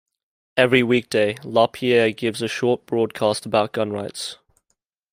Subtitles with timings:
[0.57, 4.39] Every weekday, LaPierre gives a short broadcast about gun rights.